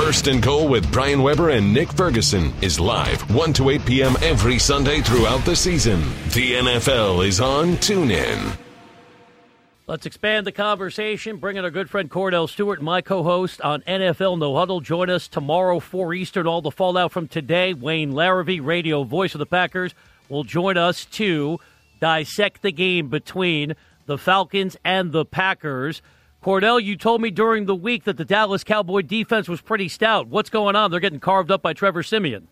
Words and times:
First 0.00 0.28
and 0.28 0.42
Goal 0.42 0.66
with 0.66 0.90
Brian 0.90 1.22
Weber 1.22 1.50
and 1.50 1.74
Nick 1.74 1.92
Ferguson 1.92 2.54
is 2.62 2.80
live 2.80 3.20
1 3.34 3.52
to 3.52 3.68
8 3.68 3.84
p.m. 3.84 4.16
every 4.22 4.58
Sunday 4.58 5.02
throughout 5.02 5.44
the 5.44 5.54
season. 5.54 6.00
The 6.32 6.54
NFL 6.54 7.26
is 7.26 7.38
on 7.38 7.76
TuneIn. 7.76 8.56
Let's 9.86 10.06
expand 10.06 10.46
the 10.46 10.52
conversation. 10.52 11.36
Bring 11.36 11.58
in 11.58 11.64
our 11.64 11.70
good 11.70 11.90
friend 11.90 12.10
Kordell 12.10 12.48
Stewart, 12.48 12.80
my 12.80 13.02
co-host 13.02 13.60
on 13.60 13.82
NFL 13.82 14.38
No 14.38 14.56
Huddle. 14.56 14.80
Join 14.80 15.10
us 15.10 15.28
tomorrow, 15.28 15.78
4 15.80 16.14
Eastern. 16.14 16.46
All 16.46 16.62
the 16.62 16.70
fallout 16.70 17.12
from 17.12 17.28
today. 17.28 17.74
Wayne 17.74 18.12
Larrivee, 18.12 18.64
radio 18.64 19.02
voice 19.02 19.34
of 19.34 19.38
the 19.38 19.46
Packers, 19.46 19.94
will 20.30 20.44
join 20.44 20.78
us 20.78 21.04
to 21.04 21.60
dissect 22.00 22.62
the 22.62 22.72
game 22.72 23.10
between 23.10 23.74
the 24.06 24.16
Falcons 24.16 24.78
and 24.82 25.12
the 25.12 25.26
Packers. 25.26 26.00
Kordell, 26.42 26.82
you 26.82 26.96
told 26.96 27.20
me 27.20 27.30
during 27.30 27.66
the 27.66 27.74
week 27.74 28.04
that 28.04 28.16
the 28.16 28.24
Dallas 28.24 28.64
Cowboy 28.64 29.02
defense 29.02 29.48
was 29.48 29.60
pretty 29.60 29.88
stout. 29.88 30.28
What's 30.28 30.48
going 30.48 30.74
on? 30.74 30.90
They're 30.90 31.00
getting 31.00 31.20
carved 31.20 31.50
up 31.50 31.60
by 31.60 31.74
Trevor 31.74 32.02
Siemian. 32.02 32.48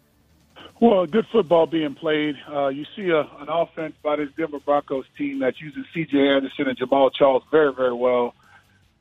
Well, 0.81 1.07
good 1.07 1.27
football 1.33 1.67
being 1.67 1.95
played. 1.95 2.37
Uh, 2.49 2.69
you 2.69 2.85
see 2.95 3.09
a, 3.09 3.21
an 3.21 3.49
offense 3.49 3.95
by 4.03 4.17
this 4.17 4.29
Denver 4.37 4.61
Broncos 4.61 5.07
team 5.17 5.41
that's 5.41 5.61
using 5.61 5.85
C.J. 5.93 6.17
Anderson 6.17 6.69
and 6.69 6.79
Jamaal 6.79 7.13
Charles 7.13 7.43
very, 7.51 7.73
very 7.73 7.95
well. 7.95 8.35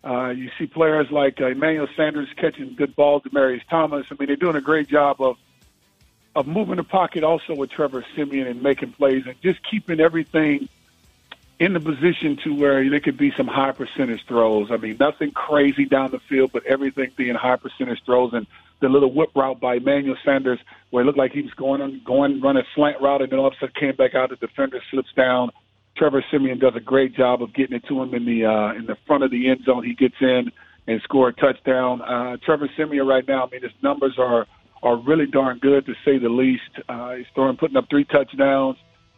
Uh, 0.04 0.30
you 0.30 0.50
see 0.58 0.66
players 0.66 1.12
like 1.12 1.42
uh, 1.42 1.48
Emmanuel 1.48 1.88
Sanders 1.96 2.30
catching 2.38 2.74
good 2.76 2.96
balls 2.96 3.24
to 3.24 3.30
Marius 3.32 3.64
Thomas. 3.70 4.08
I 4.10 4.16
mean, 4.18 4.28
they're 4.28 4.38
doing 4.38 4.56
a 4.56 4.62
great 4.62 4.88
job 4.88 5.22
of 5.22 5.38
of 6.36 6.46
moving 6.46 6.76
the 6.76 6.84
pocket 6.84 7.24
also 7.24 7.56
with 7.56 7.72
Trevor 7.72 8.06
Siemian 8.16 8.46
and 8.46 8.62
making 8.62 8.92
plays 8.92 9.24
and 9.26 9.36
just 9.42 9.60
keeping 9.70 10.00
everything 10.00 10.70
in 11.60 11.74
the 11.74 11.80
position 11.80 12.38
to 12.44 12.54
where 12.54 12.88
there 12.88 13.00
could 13.00 13.18
be 13.18 13.32
some 13.36 13.48
high 13.48 13.72
percentage 13.72 14.24
throws. 14.28 14.70
I 14.70 14.78
mean, 14.78 14.98
nothing 15.00 15.32
crazy 15.32 15.86
down 15.86 16.12
the 16.12 16.20
field, 16.20 16.52
but 16.54 16.66
everything 16.66 17.12
being 17.16 17.36
high 17.36 17.56
percentage 17.56 18.04
throws. 18.06 18.34
And 18.34 18.46
the 18.80 18.90
little 18.90 19.12
whip 19.12 19.32
route 19.36 19.60
by 19.60 19.76
Emmanuel 19.76 20.18
Sanders, 20.24 20.60
where 20.92 21.02
it 21.02 21.06
looked 21.06 21.18
like 21.18 21.32
he 21.32 21.42
was 21.42 21.54
going 21.54 21.82
on, 21.82 22.02
going 22.06 22.42
running 22.42 22.64
slant 22.76 23.02
route, 23.02 23.24
and 23.24 23.32
then 23.32 23.40
all 23.40 23.48
of 23.48 23.54
a 23.54 23.56
sudden 23.60 23.74
came 23.80 23.96
back 23.96 24.14
out. 24.14 24.30
The 24.30 24.36
defender 24.36 24.82
slips 24.92 25.12
down. 25.16 25.50
Trevor 25.96 26.24
Siemian 26.30 26.60
does 26.60 26.76
a 26.76 26.80
great 26.80 27.16
job 27.16 27.42
of 27.42 27.54
getting 27.56 27.76
it 27.76 27.86
to 27.88 28.04
him 28.04 28.14
in 28.14 28.26
the 28.26 28.46
uh, 28.46 28.74
in 28.74 28.86
the 28.86 28.98
front 29.08 29.24
of 29.24 29.32
the 29.32 29.50
end 29.50 29.64
zone. 29.66 29.84
He 29.84 29.96
gets 29.96 30.16
in 30.22 30.52
and 30.86 31.02
score 31.02 31.30
a 31.30 31.34
touchdown. 31.34 32.04
Uh, 32.04 32.38
Trevor 32.46 32.70
Siemian 32.78 33.08
right 33.08 33.28
now, 33.28 33.48
I 33.48 33.50
mean, 33.50 33.64
his 33.64 33.72
numbers 33.82 34.20
are 34.20 34.46
are 34.84 34.96
really 34.96 35.26
darn 35.26 35.58
good 35.58 35.88
to 35.88 35.96
say 36.06 36.20
the 36.20 36.30
least. 36.30 36.70
Uh, 36.88 37.16
he's 37.16 37.26
throwing, 37.34 37.58
putting 37.58 37.78
up 37.78 37.90
three 37.90 38.06
touchdowns 38.06 38.78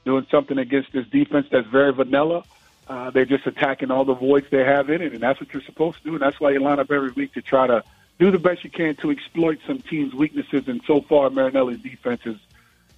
doing 0.10 0.26
something 0.32 0.58
against 0.58 0.92
this 0.92 1.06
defense 1.06 1.46
that's 1.52 1.68
very 1.68 1.94
vanilla. 1.94 2.44
Uh, 2.88 3.12
they're 3.12 3.26
just 3.26 3.46
attacking 3.46 3.92
all 3.92 4.06
the 4.06 4.16
voids 4.16 4.48
they 4.50 4.64
have 4.64 4.90
in 4.90 5.04
it, 5.04 5.14
and 5.14 5.22
that's 5.22 5.40
what 5.40 5.54
you're 5.54 5.62
supposed 5.62 6.00
to 6.00 6.04
do. 6.04 6.14
And 6.14 6.20
that's 6.20 6.40
why 6.40 6.50
you 6.50 6.60
line 6.60 6.80
up 6.80 6.90
every 6.90 7.12
week 7.12 7.36
to 7.36 7.44
try 7.44 7.68
to 7.68 7.84
do 8.18 8.32
the 8.32 8.40
best 8.40 8.64
you 8.64 8.72
can 8.72 8.96
to 8.96 9.12
exploit 9.12 9.60
some 9.68 9.78
teams' 9.78 10.16
weaknesses. 10.16 10.68
And 10.68 10.82
so 10.88 11.02
far, 11.02 11.30
Marinelli's 11.30 11.80
defense 11.80 12.22
is 12.26 12.38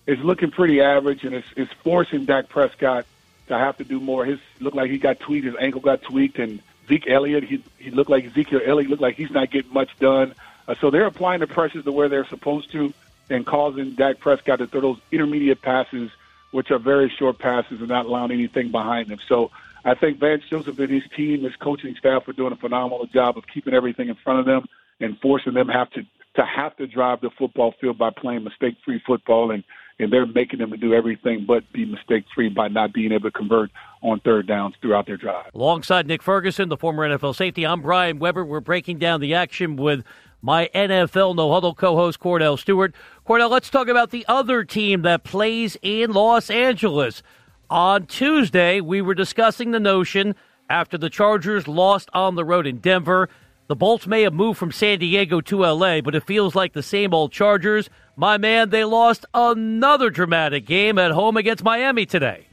is 0.07 0.19
looking 0.19 0.51
pretty 0.51 0.79
average, 0.79 1.25
and 1.25 1.35
it's, 1.35 1.47
it's 1.57 1.73
forcing 1.83 2.23
Dak 2.23 2.47
Prescott 2.47 3.05
to 3.49 3.57
have 3.57 3.75
to 3.77 3.83
do 3.83 3.99
more. 3.99 4.23
His 4.23 4.39
looked 4.61 4.77
like 4.77 4.89
he 4.89 4.97
got 4.97 5.19
tweaked, 5.19 5.45
his 5.45 5.55
ankle 5.59 5.81
got 5.81 6.01
tweaked, 6.01 6.39
and 6.39 6.61
Zeke 6.87 7.09
Elliott, 7.09 7.43
he 7.43 7.61
he 7.77 7.91
looked 7.91 8.09
like 8.09 8.23
Ezekiel 8.23 8.61
Elliott 8.65 8.89
looked 8.89 9.01
like 9.01 9.17
he's 9.17 9.31
not 9.31 9.51
getting 9.51 9.73
much 9.73 9.99
done. 9.99 10.33
Uh, 10.65 10.75
so 10.79 10.89
they're 10.89 11.07
applying 11.07 11.41
the 11.41 11.47
pressures 11.47 11.83
to 11.83 11.91
where 11.91 12.07
they're 12.07 12.25
supposed 12.27 12.71
to, 12.71 12.93
and 13.29 13.45
causing 13.45 13.95
Dak 13.95 14.19
Prescott 14.19 14.59
to 14.59 14.67
throw 14.67 14.79
those 14.79 14.99
intermediate 15.11 15.61
passes 15.61 16.09
which 16.51 16.71
are 16.71 16.79
very 16.79 17.11
short 17.17 17.39
passes 17.39 17.79
and 17.79 17.89
not 17.89 18.05
allowing 18.05 18.31
anything 18.31 18.71
behind 18.71 19.09
them. 19.09 19.19
So 19.27 19.51
I 19.83 19.95
think 19.95 20.19
Vance 20.19 20.43
Joseph 20.49 20.77
and 20.79 20.89
his 20.89 21.03
team, 21.15 21.43
his 21.43 21.55
coaching 21.55 21.95
staff, 21.97 22.27
are 22.27 22.33
doing 22.33 22.53
a 22.53 22.57
phenomenal 22.57 23.07
job 23.07 23.37
of 23.37 23.45
keeping 23.47 23.73
everything 23.73 24.09
in 24.09 24.15
front 24.15 24.39
of 24.39 24.45
them 24.45 24.65
and 24.99 25.17
forcing 25.19 25.53
them 25.53 25.67
have 25.69 25.89
to 25.91 26.03
to 26.35 26.45
have 26.45 26.75
to 26.77 26.87
drive 26.87 27.19
the 27.19 27.29
football 27.37 27.73
field 27.81 27.97
by 27.97 28.09
playing 28.09 28.43
mistake-free 28.43 29.01
football, 29.05 29.51
and 29.51 29.63
and 29.99 30.11
they're 30.11 30.25
making 30.25 30.59
them 30.59 30.71
do 30.79 30.93
everything 30.93 31.45
but 31.45 31.69
be 31.73 31.85
mistake-free 31.85 32.49
by 32.49 32.67
not 32.67 32.91
being 32.93 33.11
able 33.11 33.29
to 33.29 33.37
convert 33.37 33.69
on 34.01 34.19
third 34.21 34.47
downs 34.47 34.73
throughout 34.81 35.05
their 35.05 35.17
drive. 35.17 35.45
Alongside 35.53 36.07
Nick 36.07 36.23
Ferguson, 36.23 36.69
the 36.69 36.77
former 36.77 37.07
NFL 37.07 37.35
safety, 37.35 37.67
I'm 37.67 37.81
Brian 37.81 38.17
Weber. 38.17 38.43
We're 38.43 38.61
breaking 38.61 38.97
down 38.97 39.21
the 39.21 39.35
action 39.35 39.75
with 39.75 40.03
my 40.41 40.69
NFL 40.73 41.35
No 41.35 41.53
Huddle 41.53 41.75
co 41.75 41.95
host, 41.95 42.19
Kordell 42.19 42.57
Stewart. 42.57 42.93
Kordell, 43.27 43.49
let's 43.49 43.69
talk 43.69 43.87
about 43.87 44.09
the 44.11 44.25
other 44.27 44.63
team 44.63 45.03
that 45.03 45.23
plays 45.23 45.77
in 45.81 46.11
Los 46.11 46.49
Angeles. 46.49 47.21
On 47.69 48.05
Tuesday, 48.05 48.81
we 48.81 49.01
were 49.01 49.13
discussing 49.13 49.71
the 49.71 49.79
notion 49.79 50.35
after 50.69 50.97
the 50.97 51.09
Chargers 51.09 51.67
lost 51.67 52.09
on 52.13 52.35
the 52.35 52.45
road 52.45 52.67
in 52.67 52.77
Denver. 52.77 53.29
The 53.67 53.75
Bolts 53.75 54.07
may 54.07 54.23
have 54.23 54.33
moved 54.33 54.59
from 54.59 54.71
San 54.71 54.99
Diego 54.99 55.39
to 55.41 55.65
LA, 55.65 56.01
but 56.01 56.15
it 56.15 56.25
feels 56.25 56.55
like 56.55 56.73
the 56.73 56.83
same 56.83 57.13
old 57.13 57.31
Chargers. 57.31 57.89
My 58.17 58.37
man, 58.37 58.69
they 58.69 58.83
lost 58.83 59.25
another 59.33 60.09
dramatic 60.09 60.65
game 60.65 60.97
at 60.97 61.11
home 61.11 61.37
against 61.37 61.63
Miami 61.63 62.05
today. 62.05 62.47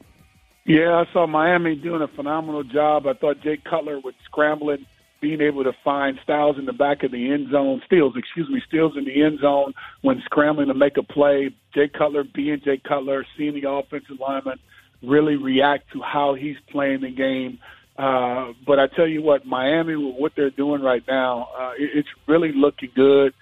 Yeah, 0.64 1.02
I 1.02 1.12
saw 1.12 1.26
Miami 1.26 1.74
doing 1.74 2.02
a 2.02 2.08
phenomenal 2.08 2.62
job. 2.62 3.06
I 3.06 3.14
thought 3.14 3.40
Jay 3.42 3.56
Cutler 3.68 3.98
was 3.98 4.14
scrambling 4.26 4.86
being 5.20 5.40
able 5.40 5.64
to 5.64 5.72
find 5.84 6.18
Styles 6.22 6.58
in 6.58 6.64
the 6.64 6.72
back 6.72 7.02
of 7.02 7.10
the 7.10 7.32
end 7.32 7.50
zone, 7.50 7.82
Stills, 7.86 8.14
excuse 8.16 8.48
me, 8.48 8.62
Stills 8.66 8.96
in 8.96 9.04
the 9.04 9.22
end 9.22 9.40
zone 9.40 9.74
when 10.02 10.22
scrambling 10.24 10.68
to 10.68 10.74
make 10.74 10.96
a 10.96 11.02
play. 11.02 11.50
Jay 11.74 11.88
Cutler 11.88 12.24
being 12.24 12.60
Jay 12.64 12.80
Cutler, 12.86 13.26
seeing 13.36 13.60
the 13.60 13.68
offensive 13.68 14.18
lineman 14.20 14.58
really 15.02 15.36
react 15.36 15.92
to 15.92 16.00
how 16.02 16.34
he's 16.34 16.56
playing 16.70 17.00
the 17.00 17.10
game. 17.10 17.58
Uh, 17.96 18.52
but 18.66 18.78
I 18.78 18.86
tell 18.86 19.08
you 19.08 19.22
what, 19.22 19.44
Miami, 19.44 19.96
with 19.96 20.14
what 20.16 20.32
they're 20.36 20.50
doing 20.50 20.82
right 20.82 21.02
now, 21.08 21.48
uh, 21.58 21.72
it, 21.76 21.90
it's 21.94 22.08
really 22.26 22.52
looking 22.52 22.90
good. 22.94 23.34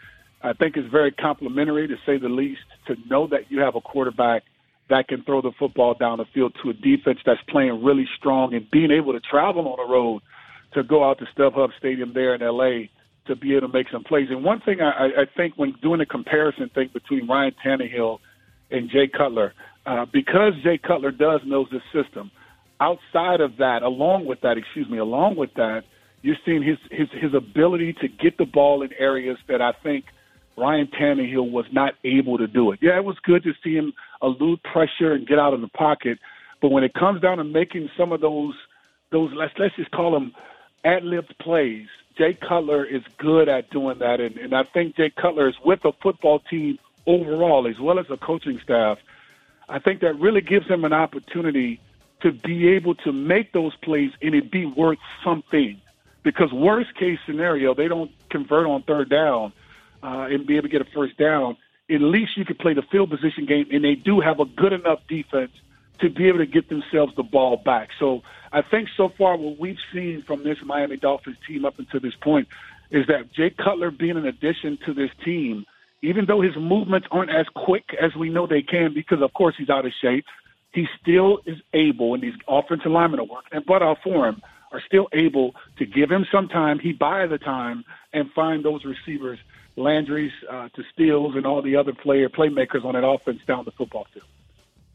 I 0.43 0.55
think 0.55 0.77
it's 0.77 0.89
very 0.89 1.13
complimentary, 1.13 1.89
to 1.89 1.97
say 2.07 2.19
the 2.19 2.29
least, 2.29 2.63
to 2.87 2.97
know 3.09 3.27
that 3.29 3.51
you 3.51 3.61
have 3.61 3.75
a 3.75 3.81
quarterback 3.81 4.45
that 4.89 5.09
can 5.09 5.25
throw 5.25 5.43
the 5.43 5.51
football 5.59 5.95
down 5.95 6.19
the 6.19 6.25
field 6.33 6.55
to 6.63 6.71
a 6.71 6.73
defense 6.73 7.19
that's 7.27 7.41
playing 7.49 7.83
really 7.83 8.09
strong 8.17 8.55
and 8.55 8.71
being 8.71 8.93
able 8.93 9.13
to 9.13 9.21
travel 9.21 9.69
on 9.69 9.77
the 9.77 9.93
road– 9.93 10.23
to 10.77 10.85
go 10.85 11.09
out 11.09 11.19
to 11.19 11.25
StubHub 11.37 11.71
Stadium 11.79 12.13
there 12.15 12.35
in 12.35 12.43
LA 12.43 12.87
to 13.27 13.35
be 13.35 13.57
able 13.57 13.69
to 13.69 13.73
make 13.73 13.87
some 13.91 14.05
plays. 14.05 14.29
And 14.31 14.45
one 14.45 14.61
thing 14.61 14.81
I, 14.81 15.07
I 15.07 15.25
think 15.37 15.55
when 15.57 15.75
doing 15.83 16.01
a 16.01 16.07
comparison 16.07 16.71
thing 16.75 16.91
between 16.93 17.27
Ryan 17.27 17.53
Tannehill 17.65 18.19
and 18.71 18.89
Jay 18.89 19.09
Cutler, 19.09 19.53
uh, 19.87 20.07
because 20.13 20.53
Jay 20.63 20.79
Cutler 20.79 21.11
does 21.11 21.41
knows 21.45 21.67
the 21.71 21.81
system. 21.93 22.31
Outside 22.79 23.41
of 23.41 23.57
that, 23.59 23.83
along 23.83 24.27
with 24.27 24.43
that, 24.43 24.59
excuse 24.59 24.89
me, 24.91 24.99
along 24.99 25.37
with 25.37 25.51
that, 25.55 25.83
you're 26.23 26.37
seeing 26.45 26.63
his 26.63 26.77
his 26.91 27.09
his 27.21 27.33
ability 27.35 27.95
to 28.01 28.09
get 28.09 28.37
the 28.37 28.45
ball 28.45 28.83
in 28.83 28.91
areas 28.99 29.39
that 29.49 29.63
I 29.63 29.73
think 29.83 30.05
Ryan 30.59 30.89
Tannehill 31.01 31.51
was 31.51 31.65
not 31.73 31.95
able 32.05 32.37
to 32.39 32.47
do 32.47 32.73
it. 32.73 32.81
Yeah, 32.83 32.97
it 32.97 33.05
was 33.05 33.17
good 33.25 33.43
to 33.45 33.53
see 33.65 33.75
him 33.75 33.93
elude 34.23 34.63
pressure 34.63 35.13
and 35.13 35.27
get 35.27 35.39
out 35.39 35.55
of 35.55 35.61
the 35.61 35.69
pocket, 35.69 36.19
but 36.61 36.71
when 36.71 36.85
it 36.85 36.93
comes 36.95 37.23
down 37.23 37.39
to 37.39 37.45
making 37.45 37.89
some 37.97 38.13
of 38.13 38.21
those 38.21 38.55
those 39.13 39.31
let's 39.35 39.53
let's 39.59 39.75
just 39.77 39.91
call 39.91 40.13
them 40.13 40.33
ad 40.87 41.05
libbed 41.05 41.37
plays. 41.39 41.89
Jay 42.17 42.33
Cutler 42.33 42.85
is 42.85 43.03
good 43.19 43.49
at 43.49 43.69
doing 43.71 43.99
that, 43.99 44.21
and, 44.21 44.39
and 44.39 44.55
I 44.55 44.63
think 44.63 44.97
Jay 44.97 45.11
Cutler 45.11 45.49
is 45.49 45.57
with 45.65 45.85
a 45.85 45.93
football 46.01 46.39
team 46.39 46.79
overall 47.07 47.67
as 47.67 47.79
well 47.79 47.99
as 47.99 48.07
a 48.09 48.17
coaching 48.17 48.59
staff. 48.63 48.99
I 49.69 49.81
think 49.81 50.01
that 50.01 50.19
really 50.19 50.41
gives 50.41 50.67
him 50.67 50.85
an 50.85 50.93
opportunity 50.93 51.81
to 52.23 52.33
be 52.33 52.69
able 52.69 52.95
to 52.95 53.13
make 53.13 53.53
those 53.53 53.75
plays 53.77 54.13
and 54.23 54.35
it 54.35 54.51
be 54.51 54.65
worth 54.65 54.99
something. 55.23 55.81
Because 56.23 56.53
worst 56.53 56.95
case 56.95 57.19
scenario, 57.27 57.75
they 57.75 57.89
don't 57.89 58.11
convert 58.31 58.67
on 58.67 58.83
third 58.83 59.11
down 59.11 59.53
uh, 60.03 60.29
and 60.31 60.47
be 60.47 60.57
able 60.57 60.69
to 60.69 60.73
get 60.73 60.81
a 60.81 60.91
first 60.93 61.17
down. 61.19 61.57
At 61.91 62.01
least 62.01 62.37
you 62.37 62.45
could 62.45 62.59
play 62.59 62.75
the 62.75 62.83
field 62.83 63.11
position 63.11 63.45
game, 63.45 63.67
and 63.71 63.85
they 63.85 63.95
do 63.95 64.21
have 64.21 64.41
a 64.41 64.45
good 64.45 64.73
enough 64.73 65.01
defense 65.09 65.53
to 66.01 66.11
be 66.11 66.29
able 66.29 66.39
to 66.39 66.47
get 66.47 66.69
themselves 66.69 67.13
the 67.17 67.23
ball 67.23 67.57
back. 67.65 67.91
So 67.99 68.23
I 68.53 68.63
think 68.63 68.89
so 68.97 69.11
far 69.17 69.37
what 69.37 69.59
we've 69.59 69.79
seen 69.93 70.23
from 70.27 70.45
this 70.45 70.59
Miami 70.65 70.97
Dolphins 70.97 71.37
team 71.47 71.65
up 71.65 71.79
until 71.79 72.01
this 72.01 72.15
point 72.23 72.49
is 72.91 73.07
that 73.09 73.33
Jay 73.33 73.51
Cutler 73.51 73.91
being 73.91 74.17
an 74.17 74.27
addition 74.27 74.79
to 74.87 74.95
this 74.95 75.11
team, 75.25 75.65
even 76.03 76.27
though 76.27 76.41
his 76.41 76.57
movements 76.57 77.09
aren't 77.11 77.31
as 77.31 77.47
quick 77.55 77.85
as 78.01 78.15
we 78.15 78.29
know 78.29 78.47
they 78.47 78.63
can 78.63 78.95
because 78.95 79.23
of 79.23 79.33
course 79.33 79.55
he's 79.59 79.71
out 79.71 79.87
of 79.87 79.93
shape, 80.01 80.25
he 80.73 80.87
still 81.01 81.41
is 81.47 81.57
able 81.73 82.15
and 82.15 82.23
these 82.23 82.35
offensive 82.49 82.93
linemen 82.93 83.21
are 83.21 83.25
working 83.25 83.53
and 83.53 83.67
butt 83.67 83.83
out 83.83 83.99
for 84.05 84.29
him 84.29 84.41
are 84.73 84.83
still 84.87 85.09
able 85.13 85.55
to 85.79 85.87
give 85.87 86.11
him 86.11 86.27
some 86.31 86.49
time. 86.49 86.79
He 86.79 86.93
buys 86.93 87.31
the 87.31 87.39
time 87.39 87.85
and 88.13 88.31
find 88.33 88.65
those 88.65 88.85
receivers, 88.85 89.39
Landry's 89.77 90.33
uh, 90.51 90.69
to 90.71 90.83
Stills 90.93 91.35
and 91.35 91.47
all 91.47 91.63
the 91.63 91.77
other 91.77 91.93
player 91.95 92.29
playmakers 92.29 92.85
on 92.85 92.95
that 92.95 93.07
offense 93.07 93.41
down 93.47 93.65
the 93.65 93.71
football 93.73 94.07
field. 94.13 94.27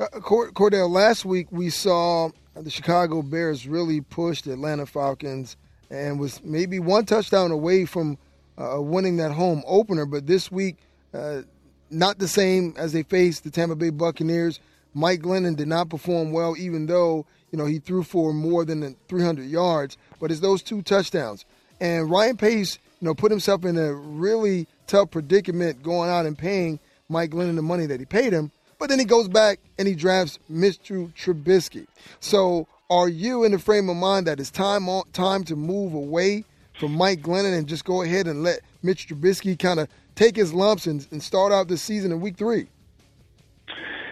Uh, 0.02 0.08
Kordell, 0.20 0.90
last 0.90 1.26
week 1.26 1.46
we 1.52 1.70
saw 1.70 2.32
the 2.56 2.72
Chicago 2.72 3.22
Bears 3.22 3.68
really 3.68 4.02
pushed 4.02 4.46
the 4.46 4.54
Atlanta 4.54 4.88
Falcons 4.88 5.58
and 5.92 6.20
was 6.20 6.44
maybe 6.44 6.80
one 6.80 7.06
touchdown 7.06 7.52
away 7.52 7.86
from 7.86 8.18
uh, 8.58 8.82
winning 8.82 9.18
that 9.18 9.32
home 9.32 9.62
opener. 9.68 10.08
But 10.08 10.26
this 10.26 10.52
week, 10.52 10.78
uh, 11.14 11.44
not 11.92 12.18
the 12.18 12.28
same 12.28 12.74
as 12.78 12.94
they 12.94 13.04
faced 13.04 13.44
the 13.44 13.52
Tampa 13.52 13.76
Bay 13.76 13.92
Buccaneers. 13.92 14.60
Mike 14.96 15.22
Glennon 15.22 15.56
did 15.56 15.68
not 15.68 15.90
perform 15.90 16.32
well, 16.32 16.58
even 16.58 16.88
though 16.88 17.28
you 17.52 17.60
know 17.60 17.68
he 17.68 17.78
threw 17.78 18.02
for 18.02 18.34
more 18.34 18.66
than 18.66 18.96
300 19.08 19.46
yards. 19.46 19.98
But 20.20 20.32
it's 20.32 20.40
those 20.40 20.64
two 20.64 20.82
touchdowns, 20.82 21.46
and 21.80 22.10
Ryan 22.10 22.38
Pace 22.38 22.80
you 23.02 23.06
know, 23.06 23.14
put 23.14 23.30
himself 23.30 23.66
in 23.66 23.78
a 23.78 23.94
really 23.94 24.68
tough 24.88 25.12
predicament 25.12 25.84
going 25.84 26.10
out 26.10 26.26
and 26.26 26.36
paying 26.36 26.80
Mike 27.08 27.30
Glennon 27.30 27.56
the 27.56 27.62
money 27.62 27.86
that 27.86 28.00
he 28.00 28.06
paid 28.08 28.34
him. 28.34 28.52
But 28.82 28.90
then 28.90 28.98
he 28.98 29.06
goes 29.06 29.28
back 29.28 29.60
and 29.78 29.88
he 29.88 29.94
drafts 29.94 30.40
Mr. 30.52 31.14
Trubisky. 31.14 31.86
So 32.20 32.68
are 32.90 33.08
you 33.08 33.44
in 33.44 33.52
the 33.52 33.60
frame 33.60 33.88
of 33.90 33.96
mind 33.96 34.26
that 34.26 34.40
it's 34.40 34.50
time 34.50 34.88
time 35.14 35.44
to 35.44 35.56
move 35.56 35.94
away 35.94 36.46
from 36.80 36.96
Mike 36.96 37.22
Glennon 37.22 37.56
and 37.56 37.68
just 37.68 37.86
go 37.86 38.02
ahead 38.02 38.26
and 38.26 38.42
let 38.42 38.62
Mitch 38.82 39.08
Trubisky 39.08 39.58
kind 39.58 39.80
of 39.80 39.88
take 40.16 40.36
his 40.36 40.52
lumps 40.52 40.88
and, 40.88 41.08
and 41.12 41.22
start 41.22 41.52
out 41.52 41.68
the 41.68 41.78
season 41.78 42.12
in 42.12 42.22
week 42.22 42.38
three? 42.38 42.70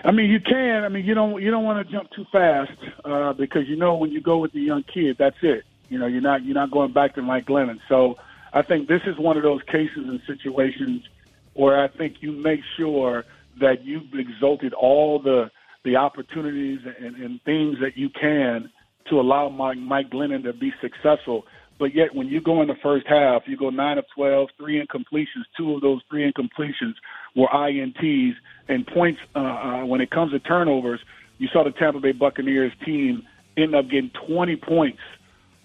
I 0.03 0.11
mean, 0.11 0.29
you 0.29 0.39
can. 0.39 0.83
I 0.83 0.89
mean, 0.89 1.03
you 1.03 1.15
don't 1.15 1.41
you 1.41 1.49
don't 1.49 1.63
want 1.63 1.83
to 1.83 1.91
jump 1.91 2.11
too 2.11 2.25
fast 2.31 2.71
uh, 3.03 3.33
because 3.33 3.67
you 3.67 3.75
know 3.75 3.95
when 3.95 4.11
you 4.11 4.21
go 4.21 4.37
with 4.37 4.51
the 4.51 4.61
young 4.61 4.83
kid, 4.83 5.15
that's 5.17 5.37
it. 5.41 5.63
You 5.89 5.97
know, 5.97 6.05
you're 6.05 6.21
not 6.21 6.45
you're 6.45 6.53
not 6.53 6.69
going 6.69 6.93
back 6.93 7.15
to 7.15 7.23
Mike 7.23 7.47
Glennon. 7.47 7.79
So 7.89 8.19
I 8.53 8.61
think 8.61 8.87
this 8.87 9.01
is 9.07 9.17
one 9.17 9.35
of 9.35 9.41
those 9.41 9.63
cases 9.63 10.07
and 10.07 10.21
situations 10.27 11.09
where 11.55 11.83
I 11.83 11.87
think 11.87 12.17
you 12.21 12.33
make 12.33 12.61
sure 12.77 13.25
that 13.59 13.83
you've 13.83 14.13
exalted 14.13 14.73
all 14.73 15.19
the 15.19 15.51
the 15.85 15.95
opportunities 15.95 16.79
and, 16.99 17.15
and 17.15 17.41
things 17.43 17.77
that 17.79 17.95
you 17.95 18.09
can 18.09 18.69
to 19.09 19.19
allow 19.19 19.49
Mike, 19.49 19.77
Mike 19.77 20.09
Glennon 20.09 20.43
to 20.43 20.53
be 20.53 20.73
successful. 20.81 21.45
But 21.79 21.95
yet, 21.95 22.13
when 22.13 22.27
you 22.27 22.41
go 22.41 22.61
in 22.61 22.67
the 22.67 22.75
first 22.83 23.07
half, 23.07 23.43
you 23.47 23.55
go 23.55 23.69
nine 23.69 23.97
of 23.97 24.05
12, 24.13 24.49
three 24.57 24.85
incompletions. 24.85 25.45
Two 25.55 25.75
of 25.75 25.81
those 25.81 26.01
three 26.09 26.29
incompletions 26.29 26.95
were 27.35 27.47
INTs. 27.47 28.33
And 28.67 28.85
points, 28.85 29.21
uh, 29.33 29.39
uh, 29.39 29.85
when 29.85 30.01
it 30.01 30.11
comes 30.11 30.33
to 30.33 30.39
turnovers, 30.39 30.99
you 31.37 31.47
saw 31.47 31.63
the 31.63 31.71
Tampa 31.71 32.01
Bay 32.01 32.11
Buccaneers 32.11 32.73
team 32.85 33.23
end 33.55 33.73
up 33.73 33.89
getting 33.89 34.11
20 34.27 34.57
points 34.57 34.99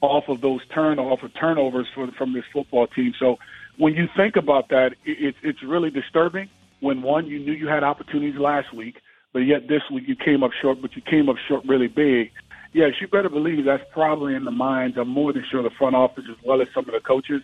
off 0.00 0.28
of 0.28 0.40
those 0.40 0.60
turn 0.72 0.98
off 0.98 1.22
of 1.22 1.34
turnovers 1.34 1.88
for, 1.94 2.10
from 2.12 2.32
this 2.32 2.44
football 2.52 2.86
team. 2.86 3.12
So 3.18 3.38
when 3.76 3.94
you 3.94 4.08
think 4.16 4.36
about 4.36 4.68
that, 4.68 4.94
it, 5.04 5.34
it's 5.42 5.62
really 5.62 5.90
disturbing. 5.90 6.48
When 6.84 7.00
one, 7.00 7.26
you 7.28 7.38
knew 7.38 7.52
you 7.52 7.66
had 7.66 7.82
opportunities 7.82 8.38
last 8.38 8.70
week, 8.74 9.00
but 9.32 9.38
yet 9.38 9.68
this 9.68 9.80
week 9.90 10.06
you 10.06 10.14
came 10.14 10.42
up 10.42 10.50
short, 10.60 10.82
but 10.82 10.94
you 10.94 11.00
came 11.00 11.30
up 11.30 11.36
short 11.48 11.64
really 11.64 11.88
big. 11.88 12.30
Yes, 12.74 12.92
you 13.00 13.08
better 13.08 13.30
believe 13.30 13.64
that's 13.64 13.82
probably 13.90 14.34
in 14.34 14.44
the 14.44 14.50
minds 14.50 14.98
of 14.98 15.06
more 15.06 15.32
than 15.32 15.46
sure 15.50 15.62
the 15.62 15.70
front 15.70 15.96
office 15.96 16.24
as 16.30 16.36
well 16.44 16.60
as 16.60 16.68
some 16.74 16.84
of 16.86 16.92
the 16.92 17.00
coaches. 17.00 17.40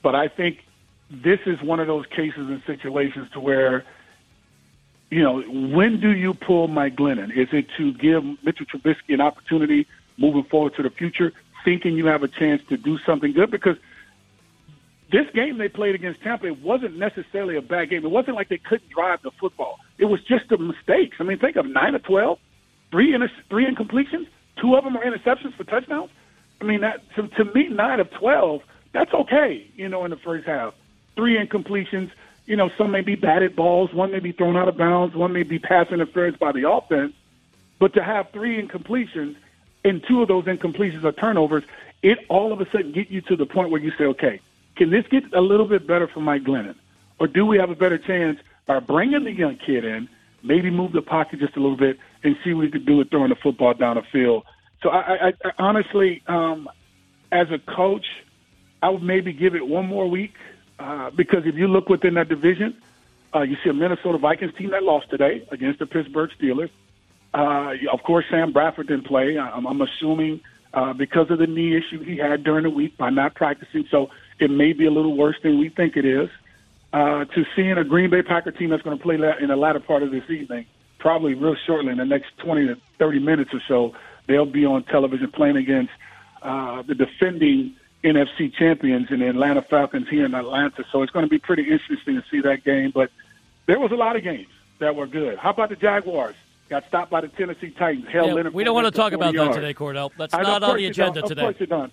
But 0.00 0.14
I 0.14 0.28
think 0.28 0.64
this 1.10 1.40
is 1.44 1.60
one 1.60 1.80
of 1.80 1.88
those 1.88 2.06
cases 2.06 2.48
and 2.48 2.62
situations 2.66 3.28
to 3.32 3.40
where, 3.40 3.84
you 5.10 5.24
know, 5.24 5.40
when 5.40 5.98
do 5.98 6.10
you 6.10 6.32
pull 6.32 6.68
Mike 6.68 6.94
Glennon? 6.94 7.36
Is 7.36 7.48
it 7.50 7.66
to 7.78 7.92
give 7.94 8.22
Mitchell 8.44 8.66
Trubisky 8.66 9.12
an 9.12 9.20
opportunity 9.20 9.88
moving 10.18 10.44
forward 10.44 10.76
to 10.76 10.84
the 10.84 10.90
future, 10.90 11.32
thinking 11.64 11.96
you 11.96 12.06
have 12.06 12.22
a 12.22 12.28
chance 12.28 12.62
to 12.68 12.76
do 12.76 12.96
something 12.98 13.32
good? 13.32 13.50
Because 13.50 13.76
this 15.10 15.26
game 15.34 15.58
they 15.58 15.68
played 15.68 15.94
against 15.94 16.22
Tampa, 16.22 16.46
it 16.46 16.60
wasn't 16.62 16.96
necessarily 16.96 17.56
a 17.56 17.62
bad 17.62 17.90
game. 17.90 18.04
It 18.04 18.10
wasn't 18.10 18.36
like 18.36 18.48
they 18.48 18.58
couldn't 18.58 18.90
drive 18.90 19.22
the 19.22 19.30
football. 19.30 19.78
It 19.96 20.04
was 20.04 20.22
just 20.22 20.48
the 20.48 20.58
mistakes. 20.58 21.16
I 21.18 21.24
mean, 21.24 21.38
think 21.38 21.56
of 21.56 21.66
nine 21.66 21.94
of 21.94 22.02
twelve, 22.02 22.38
three 22.90 23.14
in 23.14 23.28
three 23.48 23.66
incompletions. 23.66 24.26
Two 24.60 24.76
of 24.76 24.84
them 24.84 24.96
are 24.96 25.04
interceptions 25.04 25.54
for 25.54 25.64
touchdowns. 25.64 26.10
I 26.60 26.64
mean, 26.64 26.80
that 26.80 27.00
to, 27.14 27.28
to 27.28 27.44
me, 27.46 27.68
nine 27.68 28.00
of 28.00 28.10
twelve, 28.10 28.62
that's 28.92 29.12
okay. 29.14 29.66
You 29.76 29.88
know, 29.88 30.04
in 30.04 30.10
the 30.10 30.16
first 30.16 30.46
half, 30.46 30.74
three 31.16 31.38
incompletions. 31.38 32.10
You 32.46 32.56
know, 32.56 32.70
some 32.78 32.90
may 32.90 33.02
be 33.02 33.14
batted 33.14 33.54
balls, 33.54 33.92
one 33.92 34.10
may 34.10 34.20
be 34.20 34.32
thrown 34.32 34.56
out 34.56 34.68
of 34.68 34.78
bounds, 34.78 35.14
one 35.14 35.34
may 35.34 35.42
be 35.42 35.58
pass 35.58 35.90
interference 35.90 36.38
by 36.38 36.52
the 36.52 36.70
offense. 36.70 37.12
But 37.78 37.92
to 37.94 38.02
have 38.02 38.30
three 38.30 38.60
incompletions 38.60 39.36
and 39.84 40.02
two 40.02 40.22
of 40.22 40.28
those 40.28 40.44
incompletions 40.44 41.04
are 41.04 41.12
turnovers, 41.12 41.64
it 42.02 42.18
all 42.28 42.52
of 42.52 42.60
a 42.62 42.70
sudden 42.70 42.92
get 42.92 43.10
you 43.10 43.20
to 43.22 43.36
the 43.36 43.44
point 43.44 43.70
where 43.70 43.80
you 43.80 43.92
say, 43.98 44.04
okay, 44.04 44.40
can 44.78 44.90
this 44.90 45.04
get 45.10 45.24
a 45.34 45.40
little 45.40 45.66
bit 45.66 45.86
better 45.86 46.08
for 46.08 46.20
Mike 46.20 46.44
Glennon, 46.44 46.76
or 47.20 47.26
do 47.26 47.44
we 47.44 47.58
have 47.58 47.70
a 47.70 47.76
better 47.76 47.98
chance 47.98 48.38
by 48.66 48.80
bringing 48.80 49.24
the 49.24 49.32
young 49.32 49.56
kid 49.56 49.84
in? 49.84 50.08
maybe 50.42 50.70
move 50.70 50.92
the 50.92 51.02
pocket 51.02 51.40
just 51.40 51.56
a 51.56 51.60
little 51.60 51.76
bit 51.76 51.98
and 52.22 52.36
see 52.44 52.52
what 52.52 52.62
we 52.62 52.70
could 52.70 52.86
do 52.86 52.96
with 52.96 53.10
throwing 53.10 53.30
the 53.30 53.36
football 53.36 53.74
down 53.74 53.96
the 53.96 54.02
field. 54.12 54.44
So 54.82 54.90
I, 54.90 55.28
I, 55.28 55.32
I 55.44 55.50
honestly, 55.58 56.22
um, 56.26 56.68
as 57.32 57.48
a 57.50 57.58
coach, 57.58 58.06
I 58.82 58.90
would 58.90 59.02
maybe 59.02 59.32
give 59.32 59.54
it 59.54 59.66
one 59.66 59.86
more 59.86 60.08
week 60.08 60.34
uh, 60.78 61.10
because 61.10 61.44
if 61.46 61.56
you 61.56 61.66
look 61.66 61.88
within 61.88 62.14
that 62.14 62.28
division, 62.28 62.80
uh, 63.34 63.42
you 63.42 63.56
see 63.62 63.70
a 63.70 63.74
Minnesota 63.74 64.18
Vikings 64.18 64.54
team 64.56 64.70
that 64.70 64.82
lost 64.82 65.10
today 65.10 65.46
against 65.50 65.80
the 65.80 65.86
Pittsburgh 65.86 66.30
Steelers. 66.40 66.70
Uh, 67.34 67.74
of 67.92 68.02
course, 68.04 68.24
Sam 68.30 68.52
Bradford 68.52 68.86
didn't 68.86 69.06
play. 69.06 69.38
I'm, 69.38 69.66
I'm 69.66 69.82
assuming 69.82 70.40
uh, 70.72 70.92
because 70.92 71.30
of 71.30 71.38
the 71.38 71.46
knee 71.46 71.76
issue 71.76 72.02
he 72.02 72.16
had 72.16 72.44
during 72.44 72.62
the 72.62 72.70
week 72.70 72.96
by 72.96 73.10
not 73.10 73.34
practicing. 73.34 73.86
So 73.90 74.10
it 74.38 74.50
may 74.50 74.72
be 74.72 74.86
a 74.86 74.90
little 74.90 75.16
worse 75.16 75.36
than 75.42 75.58
we 75.58 75.68
think 75.68 75.96
it 75.96 76.04
is 76.04 76.28
uh, 76.92 77.24
to 77.26 77.44
seeing 77.54 77.72
a 77.72 77.84
Green 77.84 78.10
Bay 78.10 78.22
Packer 78.22 78.50
team 78.50 78.70
that's 78.70 78.82
going 78.82 78.96
to 78.96 79.02
play 79.02 79.14
in 79.14 79.48
the 79.48 79.56
latter 79.56 79.80
part 79.80 80.02
of 80.02 80.10
this 80.10 80.28
evening, 80.30 80.66
probably 80.98 81.34
real 81.34 81.56
shortly 81.66 81.92
in 81.92 81.98
the 81.98 82.04
next 82.04 82.36
20 82.38 82.68
to 82.68 82.76
30 82.98 83.18
minutes 83.18 83.52
or 83.52 83.60
so, 83.68 83.94
they'll 84.26 84.46
be 84.46 84.64
on 84.64 84.82
television 84.84 85.30
playing 85.30 85.56
against 85.56 85.92
uh, 86.42 86.82
the 86.82 86.94
defending 86.94 87.74
NFC 88.04 88.54
champions 88.54 89.10
in 89.10 89.20
the 89.20 89.28
Atlanta 89.28 89.60
Falcons 89.60 90.08
here 90.08 90.24
in 90.24 90.34
Atlanta. 90.34 90.84
So 90.90 91.02
it's 91.02 91.12
going 91.12 91.24
to 91.24 91.30
be 91.30 91.38
pretty 91.38 91.70
interesting 91.70 92.14
to 92.14 92.24
see 92.30 92.40
that 92.40 92.64
game. 92.64 92.92
But 92.94 93.10
there 93.66 93.78
was 93.78 93.90
a 93.90 93.96
lot 93.96 94.16
of 94.16 94.22
games 94.22 94.48
that 94.78 94.94
were 94.94 95.06
good. 95.06 95.38
How 95.38 95.50
about 95.50 95.70
the 95.70 95.76
Jaguars? 95.76 96.36
Got 96.68 96.86
stopped 96.86 97.10
by 97.10 97.22
the 97.22 97.28
Tennessee 97.28 97.70
Titans. 97.70 98.08
Hell, 98.08 98.26
yeah, 98.26 98.34
Leonard 98.34 98.54
we 98.54 98.62
don't 98.62 98.74
want 98.74 98.86
to 98.86 98.90
talk 98.90 99.12
about 99.12 99.32
yards. 99.32 99.56
that 99.56 99.62
today, 99.62 99.74
Kordell. 99.74 100.10
That's 100.18 100.34
not 100.34 100.62
on 100.62 100.76
the 100.76 100.86
agenda 100.86 101.22
today. 101.22 101.40
Of 101.40 101.46
course 101.46 101.60
you 101.60 101.66
don't. 101.66 101.92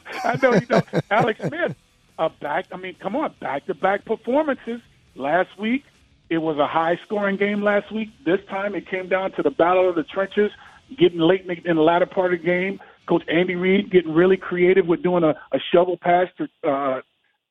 I 0.24 0.38
know 0.42 0.54
you 0.54 0.60
don't. 0.60 0.86
Alex 1.10 1.40
Smith 1.40 1.76
a 2.18 2.28
back. 2.28 2.66
I 2.72 2.76
mean, 2.76 2.94
come 3.00 3.16
on, 3.16 3.34
back-to-back 3.40 4.04
performances. 4.04 4.80
Last 5.14 5.58
week, 5.58 5.84
it 6.30 6.38
was 6.38 6.58
a 6.58 6.66
high-scoring 6.66 7.36
game. 7.36 7.62
Last 7.62 7.90
week, 7.92 8.10
this 8.24 8.40
time 8.48 8.74
it 8.74 8.88
came 8.88 9.08
down 9.08 9.32
to 9.32 9.42
the 9.42 9.50
battle 9.50 9.88
of 9.88 9.94
the 9.94 10.04
trenches, 10.04 10.50
getting 10.96 11.20
late 11.20 11.42
in 11.42 11.48
the, 11.48 11.70
in 11.70 11.76
the 11.76 11.82
latter 11.82 12.06
part 12.06 12.32
of 12.32 12.40
the 12.40 12.46
game. 12.46 12.80
Coach 13.06 13.24
Andy 13.28 13.56
Reid 13.56 13.90
getting 13.90 14.12
really 14.12 14.36
creative 14.36 14.86
with 14.86 15.02
doing 15.02 15.24
a, 15.24 15.34
a 15.52 15.58
shovel 15.72 15.96
pass 15.96 16.28
to 16.38 16.48
uh, 16.68 17.02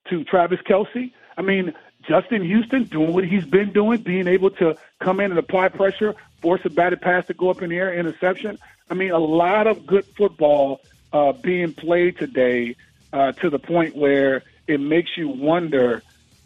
to 0.09 0.23
Travis 0.23 0.59
Kelce. 0.61 1.11
I 1.37 1.41
mean, 1.41 1.73
Justin 2.07 2.43
Houston 2.43 2.85
doing 2.85 3.13
what 3.13 3.25
he's 3.25 3.45
been 3.45 3.71
doing, 3.71 4.01
being 4.01 4.27
able 4.27 4.49
to 4.51 4.75
come 4.99 5.19
in 5.19 5.31
and 5.31 5.39
apply 5.39 5.69
pressure, 5.69 6.15
force 6.41 6.61
a 6.63 6.69
batted 6.69 7.01
pass 7.01 7.27
to 7.27 7.33
go 7.33 7.49
up 7.49 7.61
in 7.61 7.69
the 7.69 7.77
air, 7.77 7.93
interception. 7.93 8.57
I 8.89 8.93
mean, 8.93 9.11
a 9.11 9.19
lot 9.19 9.67
of 9.67 9.85
good 9.85 10.05
football 10.17 10.81
uh, 11.13 11.33
being 11.33 11.73
played 11.73 12.17
today 12.17 12.75
uh, 13.13 13.31
to 13.33 13.49
the 13.49 13.59
point 13.59 13.95
where 13.95 14.43
it 14.67 14.79
makes 14.79 15.17
you 15.17 15.27
wonder, 15.27 16.01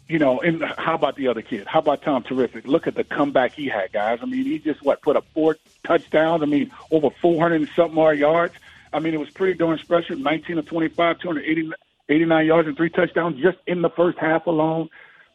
you 0.08 0.18
know, 0.18 0.40
and 0.40 0.62
how 0.78 0.94
about 0.94 1.16
the 1.16 1.28
other 1.28 1.42
kid? 1.42 1.66
How 1.66 1.80
about 1.80 2.02
Tom 2.02 2.22
Terrific? 2.22 2.66
Look 2.66 2.86
at 2.86 2.94
the 2.94 3.04
comeback 3.04 3.52
he 3.52 3.66
had, 3.66 3.92
guys. 3.92 4.18
I 4.22 4.26
mean, 4.26 4.44
he 4.44 4.58
just 4.58 4.82
what 4.82 5.02
put 5.02 5.16
up 5.16 5.26
four 5.34 5.56
touchdowns. 5.84 6.42
I 6.42 6.46
mean, 6.46 6.70
over 6.90 7.10
400 7.10 7.56
and 7.56 7.68
something 7.70 7.94
more 7.94 8.14
yards. 8.14 8.54
I 8.92 9.00
mean, 9.00 9.14
it 9.14 9.20
was 9.20 9.30
pretty 9.30 9.58
darn 9.58 9.78
special. 9.78 10.16
19 10.16 10.58
of 10.58 10.66
25, 10.66 11.18
280, 11.18 11.72
89 12.08 12.46
yards 12.46 12.68
and 12.68 12.76
three 12.76 12.90
touchdowns 12.90 13.40
just 13.40 13.58
in 13.66 13.82
the 13.82 13.90
first 13.90 14.18
half 14.18 14.46
alone. 14.46 14.88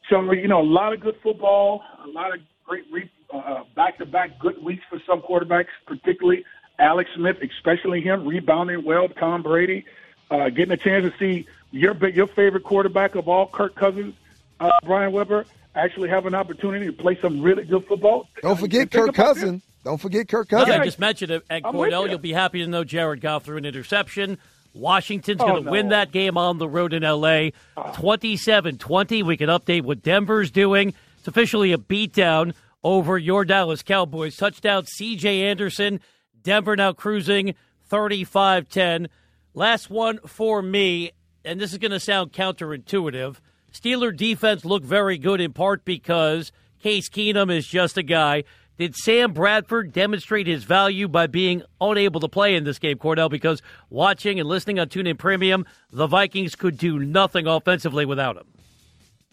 So, 0.09 0.31
you 0.31 0.47
know, 0.47 0.61
a 0.61 0.63
lot 0.63 0.93
of 0.93 0.99
good 0.99 1.15
football, 1.21 1.83
a 2.03 2.07
lot 2.07 2.33
of 2.33 2.41
great 2.65 2.85
re- 2.91 3.11
uh, 3.33 3.63
back-to-back 3.75 4.39
good 4.39 4.61
weeks 4.63 4.83
for 4.89 4.99
some 5.05 5.21
quarterbacks, 5.21 5.67
particularly 5.85 6.43
Alex 6.81 7.09
Smith, 7.15 7.37
especially 7.41 8.01
him 8.01 8.27
rebounding 8.27 8.83
well. 8.83 9.07
Tom 9.07 9.43
Brady, 9.43 9.85
uh, 10.29 10.49
getting 10.49 10.71
a 10.71 10.77
chance 10.77 11.05
to 11.05 11.17
see 11.17 11.47
your 11.71 11.95
your 12.09 12.27
favorite 12.27 12.63
quarterback 12.63 13.15
of 13.15 13.29
all, 13.29 13.47
Kirk 13.47 13.75
Cousins, 13.75 14.15
uh, 14.59 14.71
Brian 14.83 15.11
Weber, 15.11 15.45
actually 15.75 16.09
have 16.09 16.25
an 16.25 16.35
opportunity 16.35 16.87
to 16.87 16.93
play 16.93 17.17
some 17.21 17.41
really 17.41 17.63
good 17.63 17.85
football. 17.85 18.27
Don't 18.41 18.59
forget 18.59 18.91
Kirk 18.91 19.13
Cousins. 19.13 19.61
Don't 19.83 19.99
forget 19.99 20.27
Kirk 20.27 20.49
Cousins. 20.49 20.75
I 20.75 20.83
just 20.83 20.99
mentioned 20.99 21.31
it 21.31 21.43
at 21.49 21.63
Kordell. 21.63 22.09
You'll 22.09 22.19
be 22.19 22.33
happy 22.33 22.59
to 22.59 22.67
know 22.67 22.83
Jared 22.83 23.21
Goff 23.21 23.45
threw 23.45 23.57
an 23.57 23.65
interception. 23.65 24.37
Washington's 24.73 25.41
oh, 25.41 25.47
going 25.47 25.63
to 25.63 25.65
no. 25.65 25.71
win 25.71 25.89
that 25.89 26.11
game 26.11 26.37
on 26.37 26.57
the 26.57 26.67
road 26.67 26.93
in 26.93 27.03
L.A. 27.03 27.53
27-20. 27.77 29.23
We 29.23 29.37
can 29.37 29.49
update 29.49 29.81
what 29.81 30.01
Denver's 30.01 30.51
doing. 30.51 30.93
It's 31.17 31.27
officially 31.27 31.73
a 31.73 31.77
beatdown 31.77 32.53
over 32.83 33.17
your 33.17 33.43
Dallas 33.43 33.83
Cowboys. 33.83 34.37
Touchdown 34.37 34.85
C.J. 34.85 35.43
Anderson. 35.43 35.99
Denver 36.43 36.75
now 36.75 36.93
cruising 36.93 37.55
35-10. 37.89 39.07
Last 39.53 39.89
one 39.89 40.19
for 40.25 40.61
me 40.61 41.11
and 41.43 41.59
this 41.59 41.71
is 41.71 41.77
going 41.77 41.91
to 41.91 41.99
sound 41.99 42.31
counterintuitive, 42.31 43.37
Steeler 43.73 44.15
defense 44.15 44.65
looked 44.65 44.85
very 44.85 45.17
good 45.17 45.41
in 45.41 45.53
part 45.53 45.85
because 45.85 46.51
Case 46.81 47.09
Keenum 47.09 47.55
is 47.55 47.65
just 47.65 47.97
a 47.97 48.03
guy. 48.03 48.43
Did 48.77 48.95
Sam 48.95 49.33
Bradford 49.33 49.91
demonstrate 49.91 50.47
his 50.47 50.63
value 50.63 51.07
by 51.07 51.27
being 51.27 51.61
unable 51.79 52.19
to 52.21 52.27
play 52.27 52.55
in 52.55 52.63
this 52.63 52.79
game, 52.79 52.97
Kordell? 52.97 53.29
Because 53.29 53.61
watching 53.89 54.39
and 54.39 54.49
listening 54.49 54.79
on 54.79 54.87
TuneIn 54.87 55.17
Premium, 55.17 55.65
the 55.91 56.07
Vikings 56.07 56.55
could 56.55 56.77
do 56.77 56.99
nothing 56.99 57.47
offensively 57.47 58.05
without 58.05 58.37
him. 58.37 58.47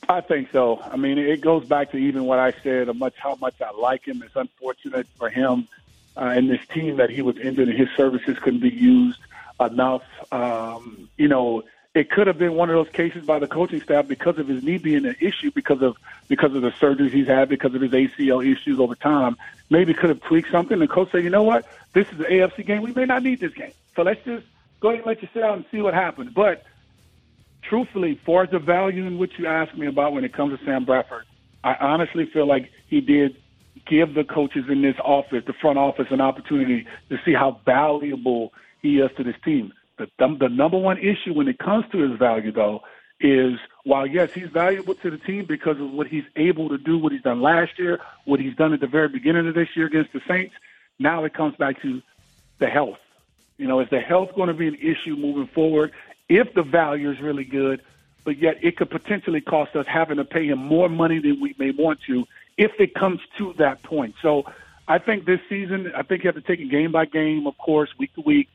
I 0.09 0.21
think 0.21 0.51
so. 0.53 0.81
I 0.81 0.97
mean, 0.97 1.19
it 1.19 1.41
goes 1.41 1.67
back 1.67 1.91
to 1.93 1.97
even 1.97 2.25
what 2.25 2.39
I 2.39 2.53
said, 2.63 2.89
how 3.17 3.35
much 3.37 3.61
I 3.61 3.71
like 3.73 4.07
him. 4.07 4.23
It's 4.23 4.37
unfortunate 4.37 5.07
for 5.17 5.29
him 5.29 5.69
uh, 6.19 6.25
and 6.25 6.51
this 6.51 6.61
team 6.67 6.97
that 6.97 7.11
he 7.11 7.23
was 7.23 7.39
injured 7.39 7.69
and 7.69 7.79
his 7.79 7.89
services 7.97 8.39
couldn't 8.41 8.61
be 8.61 8.71
used 8.71 9.21
enough. 9.61 10.03
Um, 10.33 11.09
you 11.17 11.29
know, 11.29 11.63
it 11.95 12.11
could 12.11 12.27
have 12.27 12.39
been 12.39 12.55
one 12.55 12.69
of 12.71 12.75
those 12.75 12.93
cases 12.93 13.25
by 13.25 13.39
the 13.39 13.47
coaching 13.47 13.81
staff 13.81 14.09
because 14.09 14.39
of 14.39 14.49
his 14.49 14.63
knee 14.63 14.79
being 14.79 15.07
an 15.07 15.17
issue 15.21 15.51
because 15.53 15.81
of 15.81 15.97
because 16.27 16.55
of 16.55 16.63
the 16.63 16.71
surgeries 16.73 17.11
he's 17.11 17.27
had 17.27 17.49
because 17.49 17.75
of 17.75 17.81
his 17.81 17.93
ACL 17.93 18.45
issues 18.45 18.79
over 18.81 18.95
time. 18.95 19.37
Maybe 19.71 19.95
could 19.95 20.11
have 20.11 20.21
tweaked 20.21 20.51
something. 20.51 20.79
The 20.79 20.89
coach 20.89 21.11
said, 21.13 21.25
you 21.25 21.31
know 21.31 21.45
what, 21.45 21.67
this 21.93 22.11
is 22.11 22.19
the 22.19 22.25
AFC 22.25 22.67
game. 22.67 22.83
We 22.83 22.93
may 22.93 23.05
not 23.05 23.23
need 23.23 23.41
this 23.41 23.55
game, 23.55 23.73
so 23.95 24.03
let's 24.03 24.23
just 24.25 24.47
go 24.81 24.89
ahead 24.89 25.01
and 25.01 25.07
let 25.07 25.23
you 25.23 25.29
sit 25.33 25.43
out 25.43 25.57
and 25.57 25.65
see 25.71 25.81
what 25.81 25.95
happens. 25.95 26.33
But 26.33 26.65
truthfully, 27.63 28.19
as 28.27 28.51
the 28.51 28.59
value 28.59 29.07
in 29.07 29.19
which 29.19 29.39
you 29.39 29.47
asked 29.47 29.77
me 29.77 29.87
about 29.87 30.13
when 30.13 30.25
it 30.25 30.33
comes 30.33 30.59
to 30.59 30.65
Sam 30.65 30.85
Bradford, 30.85 31.25
I 31.63 31.75
honestly 31.75 32.27
feel 32.27 32.47
like 32.47 32.71
he 32.89 33.01
did 33.01 33.37
give 33.89 34.15
the 34.15 34.25
coaches 34.25 34.65
in 34.69 34.83
this 34.83 34.97
office, 35.03 35.45
the 35.47 35.53
front 35.53 35.79
office, 35.79 36.07
an 36.11 36.21
opportunity 36.21 36.87
to 37.09 37.19
see 37.25 37.33
how 37.33 37.61
valuable 37.65 38.53
he 38.83 38.99
is 38.99 39.11
to 39.17 39.25
this 39.25 39.37
team. 39.45 39.73
The, 39.99 40.07
the 40.19 40.49
number 40.49 40.79
one 40.79 40.99
issue 40.99 41.33
when 41.35 41.49
it 41.49 41.59
comes 41.59 41.85
to 41.93 41.99
his 41.99 42.19
value, 42.19 42.53
though, 42.53 42.83
is 43.21 43.55
while 43.85 44.07
yes, 44.07 44.31
he's 44.33 44.49
valuable 44.49 44.95
to 44.95 45.11
the 45.11 45.19
team 45.19 45.45
because 45.45 45.81
of 45.81 45.91
what 45.91 46.07
he's 46.07 46.25
able 46.37 46.69
to 46.69 46.79
do, 46.79 46.99
what 46.99 47.13
he's 47.13 47.23
done 47.23 47.41
last 47.41 47.79
year, 47.79 47.99
what 48.25 48.39
he's 48.39 48.55
done 48.55 48.73
at 48.73 48.81
the 48.81 48.87
very 48.87 49.09
beginning 49.09 49.49
of 49.49 49.55
this 49.55 49.69
year 49.75 49.87
against 49.87 50.13
the 50.13 50.21
Saints. 50.29 50.55
Now 50.99 51.25
it 51.25 51.35
comes 51.35 51.57
back 51.57 51.83
to 51.83 52.01
the 52.59 52.69
health. 52.69 52.99
You 53.57 53.67
know, 53.67 53.81
is 53.81 53.89
the 53.91 54.01
health 54.01 54.31
going 54.37 54.49
to 54.49 54.55
be 54.55 54.69
an 54.69 54.77
issue 54.77 55.17
moving 55.17 55.49
forward? 55.49 55.93
If 56.29 56.55
the 56.55 56.63
value 56.63 57.11
is 57.11 57.21
really 57.21 57.45
good, 57.45 57.83
but 58.25 58.39
yet 58.39 58.59
it 58.63 58.77
could 58.77 58.91
potentially 58.91 59.41
cost 59.41 59.75
us 59.75 59.87
having 59.89 60.19
to 60.19 60.25
pay 60.25 60.47
him 60.47 60.59
more 60.59 60.89
money 60.89 61.19
than 61.19 61.41
we 61.41 61.57
may 61.59 61.71
want 61.71 61.99
to 62.07 62.25
if 62.59 62.73
it 62.79 62.93
comes 62.95 63.21
to 63.39 63.55
that 63.57 63.83
point. 63.83 64.17
So 64.21 64.45
I 64.89 64.99
think 64.99 65.25
this 65.25 65.41
season, 65.49 65.93
I 65.97 66.03
think 66.03 66.25
you 66.25 66.29
have 66.29 66.35
to 66.35 66.43
take 66.43 66.61
it 66.61 66.71
game 66.71 66.93
by 66.93 67.07
game, 67.07 67.47
of 67.47 67.57
course, 67.57 67.89
week 67.99 68.13
to 68.17 68.21
week, 68.21 68.49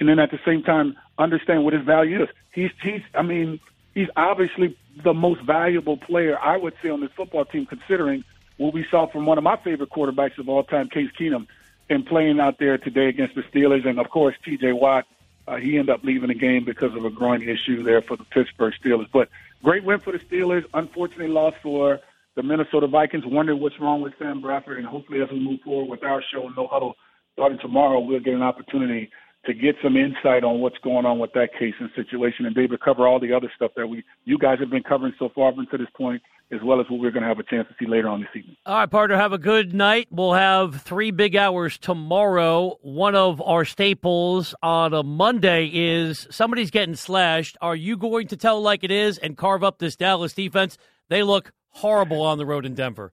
and 0.00 0.08
then 0.08 0.18
at 0.18 0.30
the 0.30 0.40
same 0.44 0.62
time 0.62 0.96
understand 1.18 1.62
what 1.62 1.74
his 1.74 1.84
value 1.84 2.22
is. 2.22 2.28
He's 2.52 2.70
he's 2.82 3.02
I 3.14 3.22
mean, 3.22 3.60
he's 3.94 4.08
obviously 4.16 4.76
the 5.04 5.12
most 5.14 5.42
valuable 5.42 5.98
player 5.98 6.38
I 6.38 6.56
would 6.56 6.74
say 6.82 6.88
on 6.88 7.00
this 7.00 7.10
football 7.14 7.44
team, 7.44 7.66
considering 7.66 8.24
what 8.56 8.72
we 8.72 8.86
saw 8.90 9.06
from 9.06 9.26
one 9.26 9.38
of 9.38 9.44
my 9.44 9.56
favorite 9.56 9.90
quarterbacks 9.90 10.38
of 10.38 10.48
all 10.48 10.64
time, 10.64 10.88
Case 10.88 11.10
Keenum, 11.18 11.46
and 11.90 12.06
playing 12.06 12.40
out 12.40 12.58
there 12.58 12.78
today 12.78 13.08
against 13.08 13.34
the 13.34 13.42
Steelers, 13.42 13.86
and 13.86 14.00
of 14.00 14.08
course 14.10 14.34
T.J. 14.44 14.72
Watt. 14.72 15.06
Uh, 15.48 15.56
he 15.56 15.78
ended 15.78 15.90
up 15.90 16.04
leaving 16.04 16.28
the 16.28 16.34
game 16.34 16.64
because 16.64 16.94
of 16.94 17.04
a 17.04 17.10
groin 17.10 17.42
issue 17.42 17.82
there 17.82 18.00
for 18.02 18.16
the 18.16 18.24
Pittsburgh 18.24 18.72
Steelers. 18.80 19.08
But 19.12 19.28
great 19.64 19.82
win 19.82 19.98
for 19.98 20.12
the 20.12 20.18
Steelers. 20.18 20.64
Unfortunately, 20.72 21.26
lost 21.26 21.56
for 21.62 21.98
the 22.36 22.42
Minnesota 22.42 22.86
Vikings. 22.86 23.24
Wonder 23.26 23.56
what's 23.56 23.78
wrong 23.80 24.02
with 24.02 24.12
Sam 24.18 24.40
Bradford, 24.40 24.78
and 24.78 24.86
hopefully, 24.86 25.20
as 25.22 25.28
we 25.30 25.40
move 25.40 25.60
forward 25.64 25.90
with 25.90 26.04
our 26.04 26.22
show, 26.32 26.48
No 26.56 26.68
Huddle, 26.70 26.94
starting 27.34 27.58
tomorrow, 27.60 28.00
we'll 28.00 28.20
get 28.20 28.34
an 28.34 28.42
opportunity 28.42 29.10
to 29.46 29.54
get 29.54 29.74
some 29.82 29.96
insight 29.96 30.44
on 30.44 30.60
what's 30.60 30.76
going 30.84 31.06
on 31.06 31.18
with 31.18 31.32
that 31.32 31.48
case 31.58 31.74
and 31.80 31.90
situation 31.96 32.44
and 32.44 32.54
to 32.54 32.78
cover 32.78 33.08
all 33.08 33.18
the 33.18 33.32
other 33.32 33.50
stuff 33.56 33.70
that 33.74 33.86
we 33.86 34.04
you 34.24 34.36
guys 34.36 34.58
have 34.60 34.68
been 34.68 34.82
covering 34.82 35.14
so 35.18 35.30
far 35.34 35.48
up 35.48 35.56
until 35.56 35.78
this 35.78 35.88
point, 35.96 36.20
as 36.52 36.60
well 36.62 36.78
as 36.78 36.86
what 36.90 37.00
we're 37.00 37.10
going 37.10 37.22
to 37.22 37.28
have 37.28 37.38
a 37.38 37.42
chance 37.44 37.66
to 37.68 37.74
see 37.78 37.88
later 37.88 38.08
on 38.08 38.20
this 38.20 38.28
evening. 38.36 38.56
All 38.66 38.76
right, 38.76 38.90
partner, 38.90 39.16
have 39.16 39.32
a 39.32 39.38
good 39.38 39.72
night. 39.72 40.08
We'll 40.10 40.34
have 40.34 40.82
three 40.82 41.10
big 41.10 41.36
hours 41.36 41.78
tomorrow. 41.78 42.76
One 42.82 43.14
of 43.14 43.40
our 43.40 43.64
staples 43.64 44.54
on 44.62 44.92
a 44.92 45.02
Monday 45.02 45.70
is 45.72 46.26
somebody's 46.30 46.70
getting 46.70 46.94
slashed. 46.94 47.56
Are 47.62 47.76
you 47.76 47.96
going 47.96 48.28
to 48.28 48.36
tell 48.36 48.60
like 48.60 48.84
it 48.84 48.90
is 48.90 49.16
and 49.16 49.38
carve 49.38 49.64
up 49.64 49.78
this 49.78 49.96
Dallas 49.96 50.34
defense? 50.34 50.76
They 51.08 51.22
look 51.22 51.50
horrible 51.70 52.22
on 52.22 52.38
the 52.38 52.46
road 52.46 52.64
in 52.64 52.74
Denver. 52.74 53.12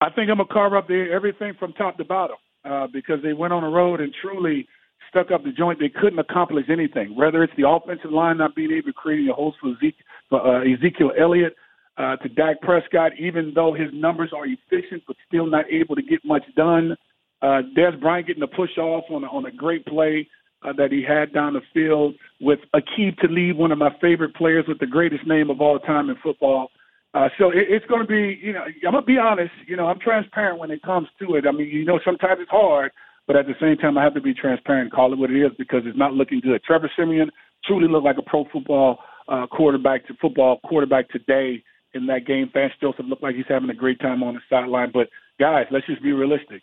I 0.00 0.10
think 0.10 0.30
I'm 0.30 0.36
gonna 0.36 0.48
carve 0.52 0.74
up 0.74 0.88
the, 0.88 1.06
everything 1.12 1.54
from 1.58 1.72
top 1.72 1.96
to 1.98 2.04
bottom 2.04 2.36
uh, 2.64 2.86
because 2.92 3.22
they 3.22 3.32
went 3.32 3.52
on 3.52 3.62
the 3.62 3.68
road 3.68 4.00
and 4.00 4.12
truly 4.20 4.66
stuck 5.08 5.30
up 5.30 5.44
the 5.44 5.52
joint. 5.52 5.78
They 5.78 5.88
couldn't 5.88 6.18
accomplish 6.18 6.66
anything. 6.70 7.14
Whether 7.16 7.42
it's 7.42 7.52
the 7.56 7.68
offensive 7.68 8.10
line 8.10 8.38
not 8.38 8.54
being 8.54 8.72
able 8.72 8.88
to 8.88 8.92
create 8.92 9.28
a 9.28 9.32
host 9.32 9.56
for 9.60 9.70
Ezekiel, 9.70 10.04
uh, 10.32 10.60
Ezekiel 10.60 11.12
Elliott 11.18 11.54
uh, 11.96 12.16
to 12.16 12.28
Dak 12.28 12.60
Prescott, 12.60 13.12
even 13.18 13.52
though 13.54 13.72
his 13.72 13.88
numbers 13.92 14.32
are 14.34 14.46
efficient, 14.46 15.02
but 15.06 15.16
still 15.26 15.46
not 15.46 15.64
able 15.70 15.94
to 15.94 16.02
get 16.02 16.20
much 16.24 16.44
done. 16.56 16.96
Uh, 17.42 17.62
Dez 17.76 17.98
Bryant 18.00 18.26
getting 18.26 18.40
the 18.40 18.46
push 18.48 18.76
off 18.78 19.04
on 19.10 19.24
a, 19.24 19.26
on 19.28 19.46
a 19.46 19.50
great 19.50 19.84
play 19.86 20.28
uh, 20.62 20.72
that 20.74 20.90
he 20.90 21.02
had 21.02 21.32
down 21.32 21.54
the 21.54 21.60
field 21.72 22.14
with 22.40 22.58
Aqib 22.74 23.18
Talib, 23.18 23.56
one 23.56 23.72
of 23.72 23.78
my 23.78 23.94
favorite 24.00 24.34
players 24.34 24.64
with 24.66 24.78
the 24.78 24.86
greatest 24.86 25.26
name 25.26 25.50
of 25.50 25.60
all 25.60 25.78
time 25.78 26.10
in 26.10 26.16
football. 26.22 26.70
Uh, 27.16 27.30
so 27.38 27.48
it, 27.48 27.64
it's 27.70 27.86
going 27.86 28.02
to 28.02 28.06
be, 28.06 28.38
you 28.42 28.52
know, 28.52 28.64
I'm 28.86 28.92
going 28.92 29.02
to 29.02 29.06
be 29.06 29.16
honest. 29.16 29.52
You 29.66 29.76
know, 29.76 29.86
I'm 29.86 29.98
transparent 29.98 30.58
when 30.58 30.70
it 30.70 30.82
comes 30.82 31.08
to 31.18 31.36
it. 31.36 31.46
I 31.48 31.52
mean, 31.52 31.68
you 31.68 31.86
know, 31.86 31.98
sometimes 32.04 32.40
it's 32.42 32.50
hard, 32.50 32.92
but 33.26 33.36
at 33.36 33.46
the 33.46 33.54
same 33.58 33.78
time, 33.78 33.96
I 33.96 34.04
have 34.04 34.12
to 34.14 34.20
be 34.20 34.34
transparent, 34.34 34.92
call 34.92 35.14
it 35.14 35.18
what 35.18 35.30
it 35.30 35.40
is, 35.40 35.52
because 35.56 35.80
it's 35.86 35.96
not 35.96 36.12
looking 36.12 36.40
good. 36.40 36.62
Trevor 36.62 36.90
Siemian 36.94 37.30
truly 37.64 37.88
looked 37.88 38.04
like 38.04 38.18
a 38.18 38.28
pro 38.28 38.44
football 38.52 38.98
uh, 39.28 39.46
quarterback 39.46 40.06
to 40.08 40.14
football 40.20 40.60
quarterback 40.68 41.08
today 41.08 41.64
in 41.94 42.04
that 42.06 42.26
game. 42.26 42.50
Vance 42.52 42.74
Joseph 42.82 43.06
looked 43.08 43.22
like 43.22 43.34
he's 43.34 43.48
having 43.48 43.70
a 43.70 43.74
great 43.74 43.98
time 43.98 44.22
on 44.22 44.34
the 44.34 44.40
sideline. 44.50 44.90
But 44.92 45.08
guys, 45.40 45.64
let's 45.70 45.86
just 45.86 46.02
be 46.02 46.12
realistic. 46.12 46.60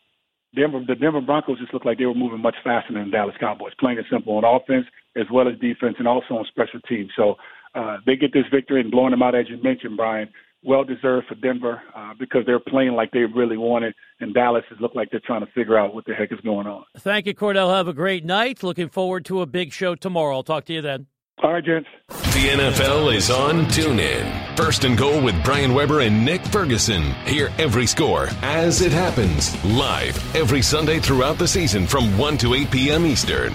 Denver, 0.55 0.81
the 0.87 0.93
Denver 0.93 1.21
Broncos 1.21 1.59
just 1.59 1.73
looked 1.73 1.87
like 1.87 1.97
they 1.97 2.05
were 2.05 2.13
moving 2.13 2.43
much 2.43 2.55
faster 2.63 2.93
than 2.93 3.05
the 3.05 3.11
Dallas 3.11 3.35
Cowboys, 3.39 3.73
playing 3.79 3.97
it 3.97 4.05
simple 4.11 4.37
on 4.37 4.45
offense 4.45 4.85
as 5.17 5.25
well 5.33 5.47
as 5.47 5.57
defense, 5.59 5.95
and 5.97 6.07
also 6.07 6.35
on 6.35 6.45
special 6.45 6.79
teams. 6.87 7.09
So 7.15 7.37
uh, 7.75 7.97
they 8.05 8.15
get 8.15 8.33
this 8.33 8.45
victory 8.51 8.81
and 8.81 8.91
blowing 8.91 9.11
them 9.11 9.21
out, 9.21 9.35
as 9.35 9.49
you 9.49 9.61
mentioned, 9.61 9.97
Brian 9.97 10.29
well 10.63 10.83
deserved 10.83 11.27
for 11.27 11.35
Denver 11.35 11.81
uh, 11.95 12.13
because 12.17 12.45
they're 12.45 12.59
playing 12.59 12.93
like 12.93 13.11
they 13.11 13.19
really 13.19 13.57
want 13.57 13.85
it, 13.85 13.95
and 14.19 14.33
Dallas 14.33 14.63
has 14.69 14.79
looked 14.79 14.95
like 14.95 15.09
they're 15.11 15.21
trying 15.25 15.45
to 15.45 15.51
figure 15.51 15.77
out 15.77 15.93
what 15.93 16.05
the 16.05 16.13
heck 16.13 16.31
is 16.31 16.39
going 16.41 16.67
on. 16.67 16.85
Thank 16.97 17.25
you, 17.25 17.35
Kordell. 17.35 17.75
Have 17.75 17.87
a 17.87 17.93
great 17.93 18.25
night. 18.25 18.63
Looking 18.63 18.89
forward 18.89 19.25
to 19.25 19.41
a 19.41 19.45
big 19.45 19.73
show 19.73 19.95
tomorrow. 19.95 20.35
I'll 20.37 20.43
talk 20.43 20.65
to 20.65 20.73
you 20.73 20.81
then. 20.81 21.07
All 21.41 21.51
right, 21.51 21.65
gents. 21.65 21.89
The 22.07 22.49
NFL 22.49 23.13
is 23.13 23.29
on 23.29 23.65
TuneIn. 23.65 24.55
First 24.55 24.83
and 24.83 24.97
goal 24.97 25.21
with 25.21 25.43
Brian 25.43 25.73
Weber 25.73 26.01
and 26.01 26.23
Nick 26.23 26.45
Ferguson. 26.45 27.01
Hear 27.25 27.51
every 27.57 27.87
score 27.87 28.29
as 28.43 28.81
it 28.81 28.91
happens 28.91 29.63
live 29.65 30.35
every 30.35 30.61
Sunday 30.61 30.99
throughout 30.99 31.37
the 31.37 31.47
season 31.47 31.87
from 31.87 32.17
1 32.17 32.37
to 32.39 32.53
8 32.53 32.71
p.m. 32.71 33.05
Eastern. 33.05 33.53